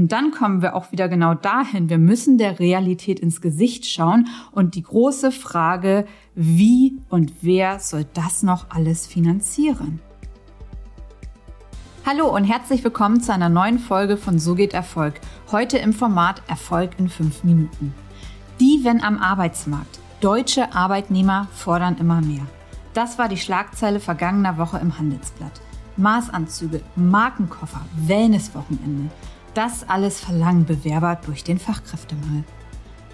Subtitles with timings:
[0.00, 1.90] Und dann kommen wir auch wieder genau dahin.
[1.90, 8.06] Wir müssen der Realität ins Gesicht schauen und die große Frage, wie und wer soll
[8.14, 10.00] das noch alles finanzieren?
[12.06, 15.20] Hallo und herzlich willkommen zu einer neuen Folge von So geht Erfolg.
[15.52, 17.92] Heute im Format Erfolg in fünf Minuten.
[18.58, 20.00] Die, wenn am Arbeitsmarkt.
[20.22, 22.46] Deutsche Arbeitnehmer fordern immer mehr.
[22.94, 25.60] Das war die Schlagzeile vergangener Woche im Handelsblatt.
[25.98, 29.10] Maßanzüge, Markenkoffer, Wellnesswochenende.
[29.54, 32.44] Das alles verlangen Bewerber durch den Fachkräftemangel.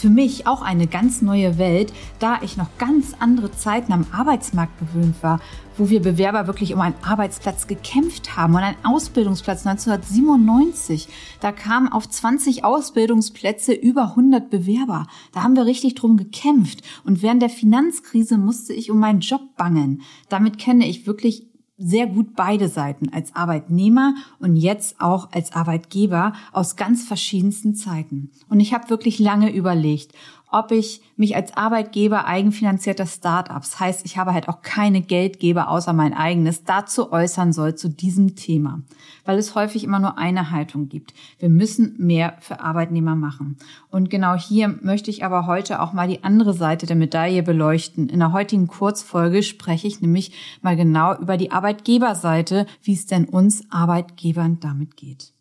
[0.00, 4.78] Für mich auch eine ganz neue Welt, da ich noch ganz andere Zeiten am Arbeitsmarkt
[4.78, 5.40] gewöhnt war,
[5.76, 11.08] wo wir Bewerber wirklich um einen Arbeitsplatz gekämpft haben und einen Ausbildungsplatz 1997.
[11.40, 15.06] Da kamen auf 20 Ausbildungsplätze über 100 Bewerber.
[15.32, 16.80] Da haben wir richtig drum gekämpft.
[17.04, 20.00] Und während der Finanzkrise musste ich um meinen Job bangen.
[20.30, 21.49] Damit kenne ich wirklich
[21.80, 28.30] sehr gut beide Seiten als Arbeitnehmer und jetzt auch als Arbeitgeber aus ganz verschiedensten Zeiten.
[28.48, 30.12] Und ich habe wirklich lange überlegt,
[30.50, 35.92] ob ich mich als Arbeitgeber eigenfinanzierter Startups, heißt, ich habe halt auch keine Geldgeber außer
[35.92, 38.82] mein eigenes, dazu äußern soll zu diesem Thema,
[39.24, 41.14] weil es häufig immer nur eine Haltung gibt.
[41.38, 43.58] Wir müssen mehr für Arbeitnehmer machen.
[43.90, 48.08] Und genau hier möchte ich aber heute auch mal die andere Seite der Medaille beleuchten.
[48.08, 53.26] In der heutigen Kurzfolge spreche ich nämlich mal genau über die Arbeitgeberseite, wie es denn
[53.26, 55.32] uns Arbeitgebern damit geht.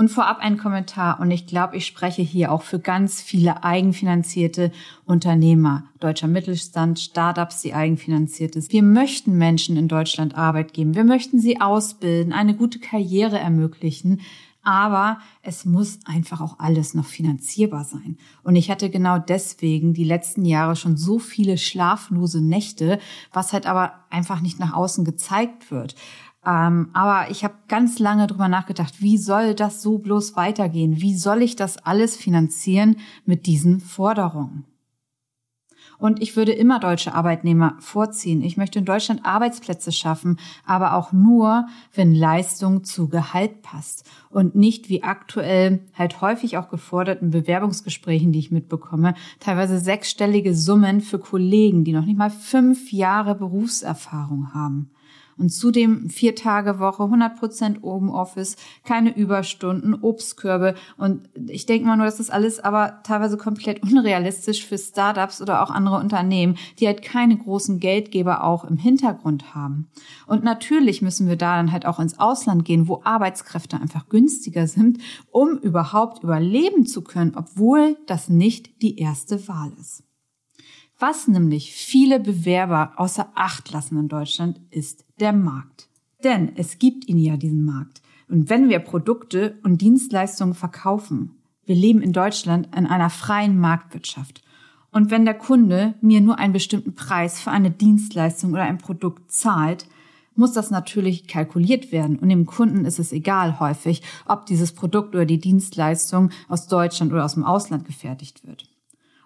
[0.00, 1.20] Und vorab ein Kommentar.
[1.20, 4.72] Und ich glaube, ich spreche hier auch für ganz viele eigenfinanzierte
[5.04, 8.72] Unternehmer, deutscher Mittelstand, Startups, die eigenfinanziert ist.
[8.72, 10.94] Wir möchten Menschen in Deutschland Arbeit geben.
[10.94, 14.22] Wir möchten sie ausbilden, eine gute Karriere ermöglichen.
[14.62, 18.16] Aber es muss einfach auch alles noch finanzierbar sein.
[18.42, 22.98] Und ich hatte genau deswegen die letzten Jahre schon so viele schlaflose Nächte,
[23.34, 25.94] was halt aber einfach nicht nach außen gezeigt wird.
[26.44, 31.00] Ähm, aber ich habe ganz lange drüber nachgedacht, wie soll das so bloß weitergehen?
[31.00, 32.96] Wie soll ich das alles finanzieren
[33.26, 34.64] mit diesen Forderungen?
[36.00, 38.40] Und ich würde immer deutsche Arbeitnehmer vorziehen.
[38.40, 44.54] Ich möchte in Deutschland Arbeitsplätze schaffen, aber auch nur, wenn Leistung zu Gehalt passt und
[44.54, 51.18] nicht wie aktuell halt häufig auch geforderten Bewerbungsgesprächen, die ich mitbekomme, teilweise sechsstellige Summen für
[51.18, 54.90] Kollegen, die noch nicht mal fünf Jahre Berufserfahrung haben.
[55.40, 60.74] Und zudem vier Tage Woche, 100 Prozent Office, keine Überstunden, Obstkörbe.
[60.98, 65.70] Und ich denke mal nur, das alles aber teilweise komplett unrealistisch für Startups oder auch
[65.70, 69.88] andere Unternehmen, die halt keine großen Geldgeber auch im Hintergrund haben.
[70.26, 74.66] Und natürlich müssen wir da dann halt auch ins Ausland gehen, wo Arbeitskräfte einfach günstiger
[74.66, 74.98] sind,
[75.30, 80.04] um überhaupt überleben zu können, obwohl das nicht die erste Wahl ist.
[81.00, 85.88] Was nämlich viele Bewerber außer Acht lassen in Deutschland ist der Markt.
[86.22, 88.02] Denn es gibt ihn ja, diesen Markt.
[88.28, 94.42] Und wenn wir Produkte und Dienstleistungen verkaufen, wir leben in Deutschland in einer freien Marktwirtschaft.
[94.92, 99.32] Und wenn der Kunde mir nur einen bestimmten Preis für eine Dienstleistung oder ein Produkt
[99.32, 99.86] zahlt,
[100.34, 102.18] muss das natürlich kalkuliert werden.
[102.18, 107.10] Und dem Kunden ist es egal häufig, ob dieses Produkt oder die Dienstleistung aus Deutschland
[107.10, 108.69] oder aus dem Ausland gefertigt wird.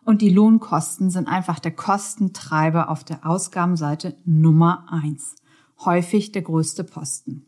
[0.05, 5.37] Und die Lohnkosten sind einfach der Kostentreiber auf der Ausgabenseite Nummer eins.
[5.85, 7.47] Häufig der größte Posten.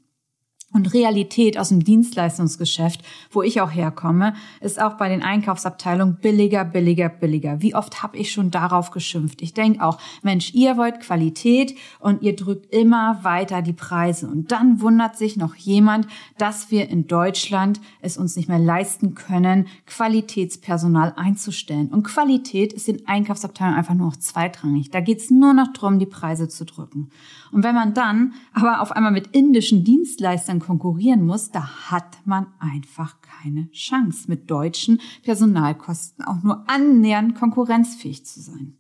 [0.73, 3.01] Und Realität aus dem Dienstleistungsgeschäft,
[3.31, 7.63] wo ich auch herkomme, ist auch bei den Einkaufsabteilungen billiger, billiger, billiger.
[7.63, 9.43] Wie oft habe ich schon darauf geschimpft?
[9.43, 14.27] Ich denke auch, Mensch, ihr wollt Qualität und ihr drückt immer weiter die Preise.
[14.27, 19.15] Und dann wundert sich noch jemand, dass wir in Deutschland es uns nicht mehr leisten
[19.15, 21.89] können, Qualitätspersonal einzustellen.
[21.89, 24.91] Und Qualität ist in Einkaufsabteilungen einfach nur noch zweitrangig.
[24.91, 27.09] Da geht es nur noch darum, die Preise zu drücken.
[27.53, 32.19] Und wenn man dann aber auf einmal mit indischen Dienstleistern dann konkurrieren muss, da hat
[32.25, 38.77] man einfach keine Chance, mit deutschen Personalkosten auch nur annähernd konkurrenzfähig zu sein.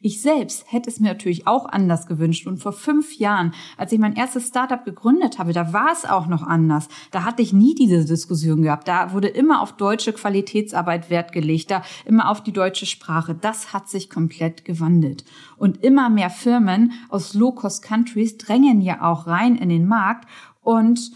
[0.00, 2.46] Ich selbst hätte es mir natürlich auch anders gewünscht.
[2.46, 6.28] Und vor fünf Jahren, als ich mein erstes Startup gegründet habe, da war es auch
[6.28, 6.86] noch anders.
[7.10, 8.86] Da hatte ich nie diese Diskussion gehabt.
[8.86, 13.34] Da wurde immer auf deutsche Qualitätsarbeit Wert gelegt, da immer auf die deutsche Sprache.
[13.34, 15.24] Das hat sich komplett gewandelt.
[15.56, 20.28] Und immer mehr Firmen aus Low-Cost-Countries drängen ja auch rein in den Markt
[20.68, 21.12] und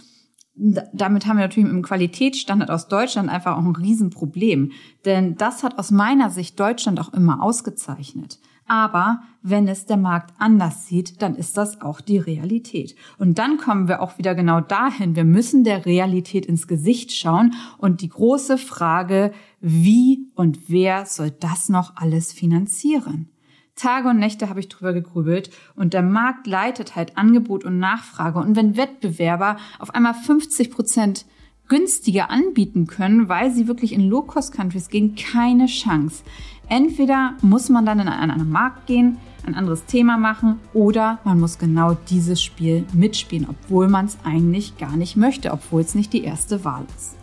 [0.55, 4.73] damit haben wir natürlich dem Qualitätsstandard aus Deutschland einfach auch ein Riesenproblem.
[5.05, 8.39] Denn das hat aus meiner Sicht Deutschland auch immer ausgezeichnet.
[8.67, 12.97] Aber wenn es der Markt anders sieht, dann ist das auch die Realität.
[13.19, 15.17] Und dann kommen wir auch wieder genau dahin.
[15.17, 21.31] Wir müssen der Realität ins Gesicht schauen und die große Frage, wie und wer soll
[21.31, 23.32] das noch alles finanzieren?
[23.75, 28.39] Tage und Nächte habe ich drüber gegrübelt und der Markt leitet halt Angebot und Nachfrage.
[28.39, 31.25] Und wenn Wettbewerber auf einmal 50 Prozent
[31.69, 36.23] günstiger anbieten können, weil sie wirklich in Low-Cost-Countries gehen keine Chance.
[36.69, 39.17] Entweder muss man dann in einen anderen Markt gehen,
[39.47, 44.77] ein anderes Thema machen oder man muss genau dieses Spiel mitspielen, obwohl man es eigentlich
[44.79, 47.17] gar nicht möchte, obwohl es nicht die erste Wahl ist.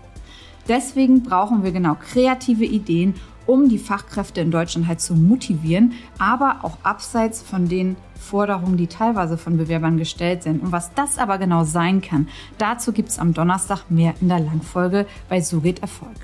[0.68, 3.16] Deswegen brauchen wir genau kreative Ideen,
[3.50, 8.86] um die Fachkräfte in Deutschland halt zu motivieren, aber auch abseits von den Forderungen, die
[8.86, 10.62] teilweise von Bewerbern gestellt sind.
[10.62, 12.28] Und was das aber genau sein kann,
[12.60, 16.16] dazu gibt es am Donnerstag mehr in der Langfolge bei So geht Erfolg.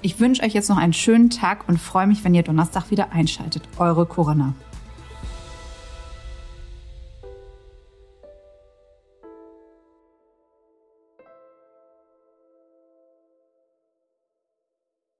[0.00, 3.12] Ich wünsche euch jetzt noch einen schönen Tag und freue mich, wenn ihr Donnerstag wieder
[3.12, 3.62] einschaltet.
[3.76, 4.54] Eure Corinna.